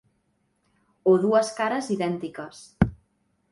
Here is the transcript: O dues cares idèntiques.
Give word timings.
O 1.11 1.13
dues 1.27 1.53
cares 1.61 1.91
idèntiques. 1.99 2.65